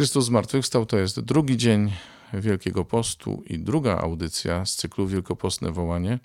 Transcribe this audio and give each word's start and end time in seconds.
Chrystus 0.00 0.24
zmartwychwstał 0.24 0.86
to 0.86 0.98
jest 0.98 1.20
drugi 1.20 1.56
dzień 1.56 1.92
Wielkiego 2.32 2.84
Postu 2.84 3.42
i 3.46 3.58
druga 3.58 3.98
audycja 3.98 4.66
z 4.66 4.76
cyklu 4.76 5.06
Wielkopostne 5.06 5.72
Wołanie. 5.72 6.18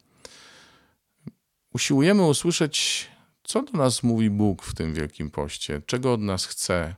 Usiłujemy 1.74 2.26
usłyszeć, 2.26 3.08
co 3.44 3.64
do 3.64 3.78
nas 3.78 4.04
mówi 4.04 4.30
Bóg 4.30 4.64
w 4.64 4.76
tym 4.76 4.94
Wielkim 4.94 5.32
Poście, 5.32 5.82
czego 5.86 6.14
od 6.14 6.22
nas 6.22 6.46
chce 6.46 6.96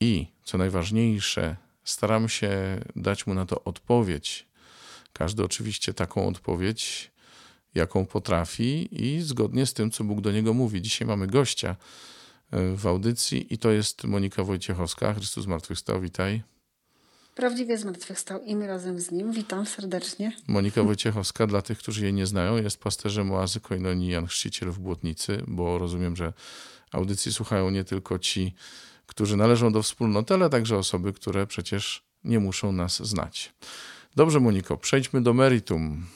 i, 0.00 0.26
co 0.44 0.58
najważniejsze, 0.58 1.56
staramy 1.84 2.28
się 2.28 2.80
dać 2.96 3.26
Mu 3.26 3.34
na 3.34 3.46
to 3.46 3.64
odpowiedź. 3.64 4.46
Każdy 5.12 5.44
oczywiście 5.44 5.94
taką 5.94 6.28
odpowiedź, 6.28 7.10
jaką 7.74 8.06
potrafi 8.06 8.88
i 9.04 9.20
zgodnie 9.20 9.66
z 9.66 9.74
tym, 9.74 9.90
co 9.90 10.04
Bóg 10.04 10.20
do 10.20 10.32
niego 10.32 10.54
mówi. 10.54 10.82
Dzisiaj 10.82 11.08
mamy 11.08 11.26
gościa 11.26 11.76
w 12.52 12.86
audycji 12.86 13.54
i 13.54 13.58
to 13.58 13.70
jest 13.70 14.04
Monika 14.04 14.44
Wojciechowska. 14.44 15.14
Chrystus 15.14 15.44
zmartwychwstał, 15.44 16.00
witaj. 16.00 16.42
Prawdziwie 17.34 17.78
zmartwychwstał 17.78 18.42
i 18.42 18.56
my 18.56 18.66
razem 18.66 19.00
z 19.00 19.10
nim. 19.10 19.32
Witam 19.32 19.66
serdecznie. 19.66 20.32
Monika 20.48 20.82
Wojciechowska, 20.92 21.46
dla 21.46 21.62
tych, 21.62 21.78
którzy 21.78 22.04
jej 22.04 22.14
nie 22.14 22.26
znają, 22.26 22.56
jest 22.56 22.80
pasterzem 22.80 23.32
oazy 23.32 23.60
Koinonii 23.60 24.10
Jan 24.10 24.26
Chrzciciel 24.26 24.70
w 24.70 24.78
Błotnicy, 24.78 25.42
bo 25.46 25.78
rozumiem, 25.78 26.16
że 26.16 26.32
audycji 26.92 27.32
słuchają 27.32 27.70
nie 27.70 27.84
tylko 27.84 28.18
ci, 28.18 28.54
którzy 29.06 29.36
należą 29.36 29.72
do 29.72 29.82
wspólnoty, 29.82 30.34
ale 30.34 30.50
także 30.50 30.76
osoby, 30.76 31.12
które 31.12 31.46
przecież 31.46 32.02
nie 32.24 32.38
muszą 32.38 32.72
nas 32.72 33.02
znać. 33.08 33.52
Dobrze, 34.16 34.40
Moniko, 34.40 34.76
przejdźmy 34.76 35.22
do 35.22 35.34
meritum. 35.34 36.06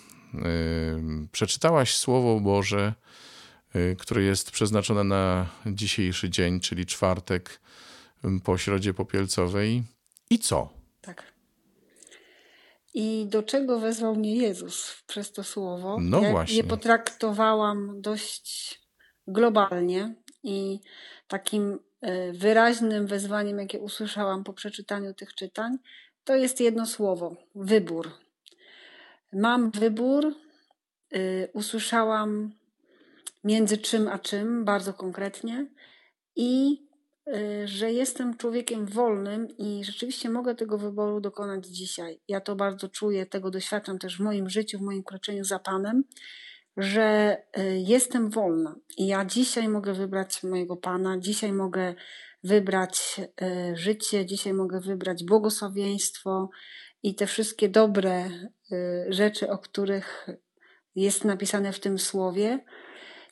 Przeczytałaś 1.33 1.97
Słowo 1.97 2.41
Boże, 2.41 2.95
które 3.99 4.23
jest 4.23 4.51
przeznaczone 4.51 5.05
na 5.05 5.47
dzisiejszy 5.67 6.31
dzień, 6.31 6.61
czyli 6.61 6.87
czwartek 6.87 7.61
po 8.45 8.59
środzie 8.59 8.95
popielcowej. 8.95 9.83
I 10.31 10.39
co? 10.39 10.69
Tak. 11.01 11.33
I 12.95 13.27
do 13.29 13.43
czego 13.43 13.81
wezwał 13.81 14.17
mnie 14.17 14.37
Jezus 14.37 15.03
przez 15.07 15.33
to 15.33 15.45
słowo? 15.45 15.99
No 16.01 16.23
ja 16.23 16.31
właśnie. 16.31 16.57
Je 16.57 16.65
potraktowałam 16.65 18.01
dość 18.01 18.81
globalnie 19.27 20.15
i 20.43 20.81
takim 21.29 21.73
y, 21.73 22.33
wyraźnym 22.33 23.07
wezwaniem, 23.07 23.59
jakie 23.59 23.81
usłyszałam 23.81 24.45
po 24.45 24.53
przeczytaniu 24.53 25.15
tych 25.15 25.35
czytań, 25.35 25.79
to 26.25 26.37
jest 26.37 26.61
jedno 26.61 26.87
słowo 26.87 27.37
wybór. 27.55 28.11
Mam 29.33 29.71
wybór. 29.71 30.35
Y, 31.17 31.49
usłyszałam 31.53 32.53
między 33.45 33.79
czym 33.79 34.09
a 34.09 34.19
czym, 34.19 34.65
bardzo 34.65 34.95
konkretnie, 34.95 35.67
i 36.37 36.83
y, 37.29 37.69
że 37.69 37.93
jestem 37.93 38.37
człowiekiem 38.37 38.87
wolnym 38.87 39.49
i 39.59 39.85
rzeczywiście 39.85 40.31
mogę 40.31 40.55
tego 40.55 40.79
wyboru 40.79 41.21
dokonać 41.21 41.67
dzisiaj. 41.67 42.21
Ja 42.29 42.41
to 42.41 42.57
bardzo 42.57 42.89
czuję, 42.89 43.27
tego 43.27 43.51
doświadczam 43.51 43.99
też 43.99 44.17
w 44.17 44.21
moim 44.21 44.51
życiu, 44.51 44.79
w 44.79 44.83
moim 44.83 45.03
kroczeniu 45.03 45.45
za 45.45 45.59
Panem, 45.59 46.05
że 46.77 47.37
y, 47.59 47.79
jestem 47.87 48.31
wolna 48.31 48.77
i 48.99 49.07
ja 49.07 49.25
dzisiaj 49.25 49.69
mogę 49.69 49.93
wybrać 49.93 50.43
mojego 50.43 50.77
Pana, 50.77 51.19
dzisiaj 51.19 51.53
mogę 51.53 51.95
wybrać 52.45 53.21
życie, 53.75 54.27
dzisiaj 54.27 54.55
mogę 54.55 54.81
wybrać 54.81 55.25
błogosławieństwo, 55.25 56.51
i 57.03 57.15
te 57.15 57.27
wszystkie 57.27 57.69
dobre 57.69 58.27
y, 58.27 59.07
rzeczy, 59.09 59.51
o 59.51 59.59
których 59.59 60.27
jest 60.95 61.25
napisane 61.25 61.73
w 61.73 61.81
tym 61.81 61.99
słowie. 61.99 62.65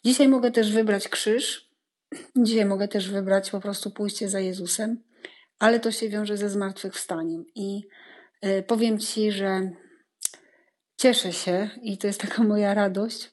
Dzisiaj 0.04 0.28
mogę 0.28 0.50
też 0.50 0.72
wybrać 0.72 1.08
krzyż, 1.08 1.70
dzisiaj 2.36 2.64
mogę 2.64 2.88
też 2.88 3.10
wybrać 3.10 3.50
po 3.50 3.60
prostu 3.60 3.90
pójście 3.90 4.28
za 4.28 4.40
Jezusem, 4.40 5.02
ale 5.58 5.80
to 5.80 5.92
się 5.92 6.08
wiąże 6.08 6.36
ze 6.36 6.48
zmartwychwstaniem. 6.48 7.44
I 7.54 7.82
y, 8.44 8.62
powiem 8.62 8.98
Ci, 8.98 9.32
że 9.32 9.70
cieszę 10.96 11.32
się 11.32 11.70
i 11.82 11.98
to 11.98 12.06
jest 12.06 12.20
taka 12.20 12.42
moja 12.52 12.74
radość, 12.74 13.30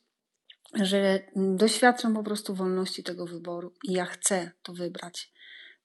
że 0.74 1.20
doświadczam 1.36 2.14
po 2.14 2.24
prostu 2.24 2.56
wolności 2.56 3.04
tego 3.04 3.26
wyboru 3.26 3.74
i 3.84 3.94
ja 3.94 4.06
chcę 4.06 4.52
to 4.64 4.74
wybrać. 4.74 5.32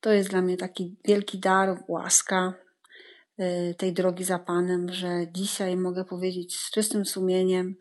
To 0.00 0.12
jest 0.12 0.30
dla 0.30 0.42
mnie 0.42 0.56
taki 0.56 0.96
wielki 1.04 1.38
dar, 1.38 1.84
łaska, 1.88 2.54
Y, 3.40 3.74
tej 3.74 3.92
drogi 3.92 4.24
za 4.24 4.38
Panem, 4.38 4.92
że 4.92 5.26
dzisiaj 5.32 5.76
mogę 5.76 6.04
powiedzieć 6.04 6.56
z 6.58 6.70
czystym 6.70 7.06
sumieniem, 7.06 7.76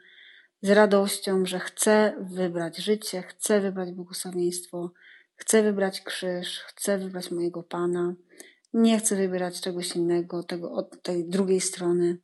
z 0.62 0.70
radością, 0.70 1.46
że 1.46 1.60
chcę 1.60 2.14
wybrać 2.20 2.78
życie, 2.78 3.22
chcę 3.22 3.62
wybrać 3.62 3.92
błogosławieństwo, 3.92 4.92
chcę 5.36 5.64
wybrać 5.64 6.02
krzyż, 6.02 6.60
chcę 6.60 6.98
wybrać 6.98 7.32
mojego 7.32 7.64
Pana. 7.64 8.16
Nie 8.74 9.00
chcę 9.00 9.16
wybierać 9.16 9.62
czegoś 9.62 9.96
innego, 9.96 10.44
tego 10.44 10.72
od 10.72 11.04
tej 11.04 11.30
drugiej 11.30 11.62
strony. 11.62 12.18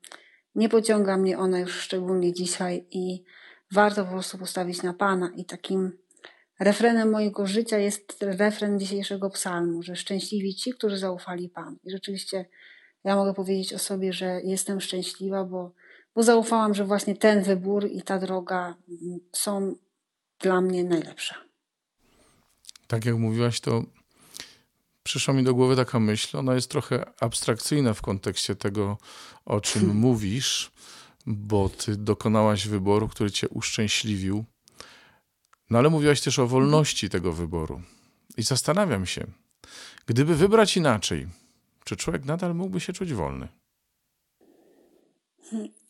Nie 0.56 0.70
pociąga 0.70 1.18
mnie 1.18 1.38
ona 1.38 1.60
już 1.60 1.80
szczególnie 1.80 2.34
dzisiaj 2.34 2.88
i 2.92 3.24
warto 3.72 4.06
po 4.06 4.12
prostu 4.12 4.38
postawić 4.38 4.84
na 4.84 4.94
Pana. 4.94 5.32
I 5.36 5.46
takim 5.46 5.98
refrenem 6.60 7.12
mojego 7.12 7.46
życia 7.46 7.78
jest 7.78 8.24
refren 8.24 8.80
dzisiejszego 8.80 9.30
psalmu, 9.30 9.84
że 9.84 9.96
szczęśliwi 9.96 10.56
ci, 10.56 10.72
którzy 10.72 10.98
zaufali 10.98 11.50
Panu. 11.50 11.78
I 11.84 11.92
rzeczywiście 11.92 12.46
ja 13.04 13.16
mogę 13.16 13.34
powiedzieć 13.34 13.74
o 13.74 13.80
sobie, 13.80 14.14
że 14.14 14.42
jestem 14.44 14.82
szczęśliwa, 14.82 15.44
bo, 15.44 15.74
bo 16.18 16.24
zaufałam, 16.24 16.74
że 16.74 16.86
właśnie 16.86 17.16
ten 17.16 17.44
wybór 17.44 17.88
i 17.92 18.02
ta 18.02 18.20
droga 18.20 18.76
są 19.34 19.76
dla 20.40 20.62
mnie 20.62 20.84
najlepsze. 20.84 21.36
Tak 22.88 23.06
jak 23.06 23.16
mówiłaś, 23.16 23.60
to 23.60 23.84
przyszła 25.04 25.34
mi 25.34 25.44
do 25.44 25.54
głowy 25.54 25.76
taka 25.76 26.00
myśl. 26.00 26.38
Ona 26.38 26.56
jest 26.56 26.72
trochę 26.72 27.06
abstrakcyjna 27.20 27.94
w 27.94 28.02
kontekście 28.02 28.56
tego, 28.56 28.98
o 29.46 29.62
czym 29.62 29.96
mówisz, 30.08 30.72
bo 31.26 31.70
ty 31.70 31.96
dokonałaś 31.96 32.68
wyboru, 32.68 33.08
który 33.08 33.32
cię 33.32 33.50
uszczęśliwił. 33.50 34.46
No 35.70 35.80
ale 35.80 35.90
mówiłaś 35.90 36.22
też 36.22 36.40
o 36.40 36.48
wolności 36.48 37.10
tego 37.10 37.34
wyboru. 37.34 37.82
I 38.38 38.44
zastanawiam 38.44 39.06
się, 39.06 39.28
gdyby 40.06 40.36
wybrać 40.36 40.78
inaczej, 40.78 41.28
czy 41.84 41.96
człowiek 41.96 42.26
nadal 42.26 42.56
mógłby 42.56 42.80
się 42.80 42.94
czuć 42.94 43.14
wolny? 43.14 43.48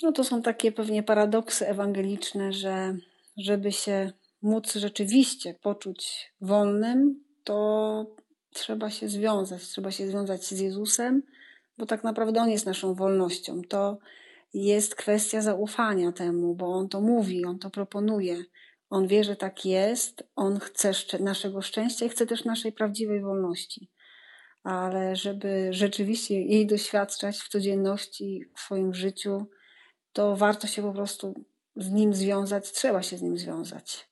No 0.03 0.11
to 0.11 0.23
są 0.23 0.41
takie 0.41 0.71
pewnie 0.71 1.03
paradoksy 1.03 1.67
ewangeliczne, 1.67 2.53
że 2.53 2.97
żeby 3.37 3.71
się 3.71 4.11
móc 4.41 4.73
rzeczywiście 4.73 5.53
poczuć 5.53 6.31
wolnym, 6.41 7.23
to 7.43 8.05
trzeba 8.53 8.89
się 8.89 9.09
związać, 9.09 9.63
trzeba 9.63 9.91
się 9.91 10.07
związać 10.07 10.45
z 10.45 10.59
Jezusem, 10.59 11.23
bo 11.77 11.85
tak 11.85 12.03
naprawdę 12.03 12.41
On 12.41 12.49
jest 12.49 12.65
naszą 12.65 12.93
wolnością. 12.93 13.61
To 13.69 13.97
jest 14.53 14.95
kwestia 14.95 15.41
zaufania 15.41 16.11
temu, 16.11 16.55
bo 16.55 16.65
On 16.73 16.89
to 16.89 17.01
mówi, 17.01 17.45
On 17.45 17.59
to 17.59 17.69
proponuje. 17.69 18.43
On 18.89 19.07
wie, 19.07 19.23
że 19.23 19.35
tak 19.35 19.65
jest, 19.65 20.23
On 20.35 20.59
chce 20.59 20.91
naszego 21.19 21.61
szczęścia 21.61 22.05
i 22.05 22.09
chce 22.09 22.25
też 22.25 22.45
naszej 22.45 22.71
prawdziwej 22.71 23.21
wolności 23.21 23.89
ale 24.67 25.15
żeby 25.15 25.67
rzeczywiście 25.71 26.41
jej 26.41 26.67
doświadczać 26.67 27.37
w 27.37 27.49
codzienności, 27.49 28.45
w 28.55 28.59
swoim 28.59 28.93
życiu, 28.93 29.45
to 30.13 30.35
warto 30.35 30.67
się 30.67 30.81
po 30.81 30.93
prostu 30.93 31.33
z 31.75 31.91
nim 31.91 32.13
związać, 32.13 32.71
trzeba 32.71 33.01
się 33.01 33.17
z 33.17 33.21
nim 33.21 33.37
związać. 33.37 34.09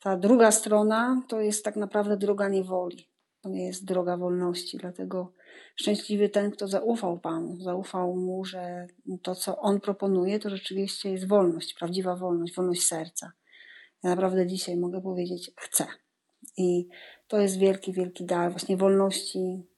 Ta 0.00 0.16
druga 0.16 0.50
strona 0.50 1.22
to 1.28 1.40
jest 1.40 1.64
tak 1.64 1.76
naprawdę 1.76 2.16
droga 2.16 2.48
niewoli, 2.48 3.08
to 3.40 3.48
nie 3.48 3.66
jest 3.66 3.84
droga 3.84 4.16
wolności, 4.16 4.78
dlatego 4.78 5.32
szczęśliwy 5.76 6.28
ten, 6.28 6.50
kto 6.50 6.68
zaufał 6.68 7.18
Panu, 7.18 7.60
zaufał 7.60 8.16
mu, 8.16 8.44
że 8.44 8.86
to, 9.22 9.34
co 9.34 9.58
on 9.58 9.80
proponuje, 9.80 10.38
to 10.38 10.50
rzeczywiście 10.50 11.10
jest 11.10 11.28
wolność, 11.28 11.74
prawdziwa 11.74 12.16
wolność, 12.16 12.54
wolność 12.54 12.86
serca. 12.86 13.32
Ja 14.04 14.10
naprawdę 14.10 14.46
dzisiaj 14.46 14.76
mogę 14.76 15.00
powiedzieć, 15.00 15.50
chcę. 15.56 15.86
I 16.56 16.88
to 17.28 17.40
jest 17.40 17.58
wielki, 17.58 17.92
wielki 17.92 18.24
dar 18.24 18.50
właśnie 18.50 18.76
wolności 18.76 19.71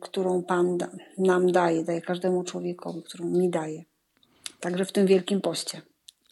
którą 0.00 0.42
Pan 0.42 0.78
da, 0.78 0.90
nam 1.18 1.52
daje, 1.52 1.84
daje 1.84 2.02
każdemu 2.02 2.44
człowiekowi, 2.44 3.02
którą 3.02 3.24
mi 3.24 3.50
daje. 3.50 3.84
Także 4.60 4.84
w 4.84 4.92
tym 4.92 5.06
wielkim 5.06 5.40
poście. 5.40 5.82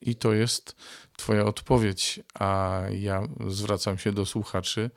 I 0.01 0.17
to 0.17 0.33
jest 0.33 0.77
Twoja 1.17 1.45
odpowiedź, 1.45 2.21
a 2.35 2.83
ja 2.91 3.23
zwracam 3.49 3.99
się 3.99 4.13
do 4.13 4.27
słuchaczy. 4.27 4.91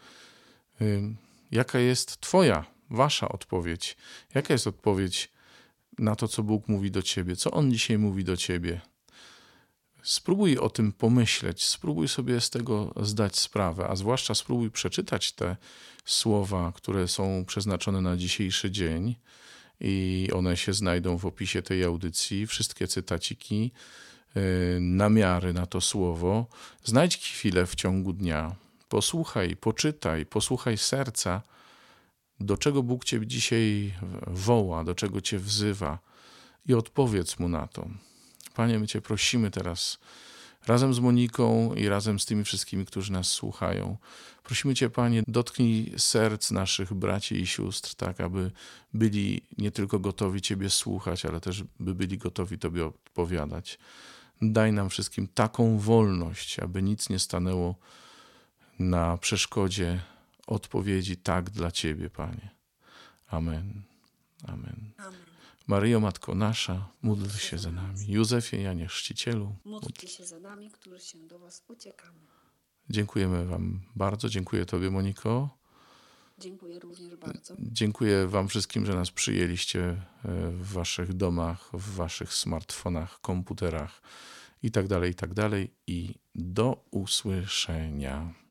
Jaka 1.52 1.80
jest 1.80 2.22
Twoja, 2.22 2.66
Wasza 2.90 3.30
odpowiedź? 3.30 3.98
Jaka 4.36 4.54
jest 4.54 4.68
odpowiedź 4.68 5.32
na 6.00 6.16
to, 6.16 6.28
co 6.28 6.44
Bóg 6.44 6.68
mówi 6.68 6.92
do 6.92 7.02
Ciebie? 7.02 7.36
Co 7.36 7.52
On 7.52 7.72
dzisiaj 7.72 7.98
mówi 7.98 8.24
do 8.24 8.38
Ciebie? 8.38 8.82
Spróbuj 10.06 10.58
o 10.58 10.70
tym 10.70 10.92
pomyśleć, 10.92 11.66
spróbuj 11.66 12.08
sobie 12.08 12.42
z 12.42 12.50
tego 12.50 12.94
zdać 13.02 13.40
sprawę, 13.40 13.88
a 13.88 13.96
zwłaszcza 13.96 14.36
spróbuj 14.36 14.72
przeczytać 14.72 15.32
te 15.32 15.56
słowa, 16.06 16.72
które 16.76 17.08
są 17.08 17.46
przeznaczone 17.48 18.02
na 18.02 18.18
dzisiejszy 18.18 18.72
dzień 18.72 19.16
i 19.80 20.30
one 20.34 20.58
się 20.58 20.74
znajdą 20.74 21.18
w 21.18 21.26
opisie 21.26 21.62
tej 21.62 21.84
audycji. 21.84 22.48
Wszystkie 22.48 22.88
cytaciki, 22.88 23.72
y, 24.38 24.80
namiary 24.82 25.54
na 25.54 25.66
to 25.66 25.82
słowo. 25.82 26.48
Znajdź 26.84 27.18
chwilę 27.18 27.66
w 27.66 27.76
ciągu 27.76 28.14
dnia, 28.14 28.56
posłuchaj, 28.90 29.56
poczytaj, 29.56 30.26
posłuchaj 30.26 30.78
serca 30.78 31.42
do 32.40 32.58
czego 32.58 32.84
Bóg 32.84 33.06
Cię 33.06 33.28
dzisiaj 33.28 33.94
woła, 34.28 34.84
do 34.84 34.96
czego 34.96 35.22
Cię 35.22 35.40
wzywa 35.40 36.00
i 36.66 36.74
odpowiedz 36.74 37.40
Mu 37.40 37.50
na 37.50 37.68
to. 37.68 37.90
Panie, 38.56 38.80
my 38.80 38.88
Cię 38.88 39.02
prosimy 39.02 39.52
teraz 39.52 39.98
razem 40.68 40.94
z 40.94 41.00
Moniką 41.00 41.74
i 41.74 41.88
razem 41.88 42.20
z 42.20 42.26
tymi 42.26 42.44
wszystkimi, 42.44 42.86
którzy 42.86 43.12
nas 43.12 43.28
słuchają. 43.28 43.98
Prosimy 44.44 44.76
Cię, 44.76 44.90
Panie, 44.90 45.24
dotknij 45.28 45.94
serc 45.98 46.52
naszych 46.52 46.94
braci 46.94 47.36
i 47.36 47.48
sióstr, 47.48 47.96
tak 47.96 48.22
aby 48.22 48.52
byli 48.94 49.42
nie 49.58 49.72
tylko 49.72 50.00
gotowi 50.00 50.42
Ciebie 50.42 50.70
słuchać, 50.70 51.26
ale 51.26 51.42
też 51.42 51.64
by 51.80 51.96
byli 51.96 52.18
gotowi 52.18 52.60
Tobie 52.60 52.86
odpowiadać. 52.86 53.80
Daj 54.42 54.74
nam 54.74 54.90
wszystkim 54.90 55.28
taką 55.28 55.78
wolność, 55.78 56.60
aby 56.60 56.82
nic 56.82 57.10
nie 57.10 57.20
stanęło 57.20 57.76
na 58.80 59.18
przeszkodzie 59.18 60.02
odpowiedzi 60.48 61.18
tak 61.18 61.50
dla 61.50 61.72
Ciebie, 61.72 62.10
Panie. 62.10 62.50
Amen. 63.28 63.82
Amen. 64.48 64.92
Amen. 64.98 65.35
Maryjo, 65.68 66.00
Matko 66.00 66.36
Nasza, 66.36 66.90
módl 67.02 67.30
się 67.30 67.58
za 67.58 67.72
nami. 67.72 68.00
Józefie, 68.08 68.62
Janie 68.62 68.88
Chrzcicielu, 68.88 69.56
Módlcie 69.66 70.08
się 70.08 70.26
za 70.26 70.40
nami, 70.40 70.72
którzy 70.72 71.00
się 71.00 71.28
do 71.28 71.40
Was 71.40 71.64
uciekamy. 71.68 72.20
dziękujemy 72.90 73.46
Wam 73.46 73.82
bardzo. 73.96 74.30
Dziękuję 74.30 74.66
Tobie, 74.66 74.92
Moniko. 74.92 75.50
Dziękuję 76.38 76.80
również 76.80 77.16
bardzo. 77.16 77.56
Dziękuję 77.60 78.28
Wam 78.28 78.48
wszystkim, 78.48 78.86
że 78.86 78.94
nas 78.94 79.12
przyjęliście 79.12 79.82
e, 79.84 80.52
w 80.52 80.74
Waszych 80.74 81.14
domach, 81.14 81.70
w 81.74 81.96
Waszych 81.96 82.34
smartfonach, 82.34 83.22
komputerach 83.22 84.02
i 84.64 84.72
tak 84.72 84.88
dalej, 84.88 85.12
i 85.12 85.16
tak. 85.16 85.30
I 85.88 86.16
do 86.36 86.86
usłyszenia. 86.92 88.34